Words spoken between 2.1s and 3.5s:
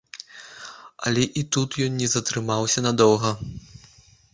затрымаўся надоўга.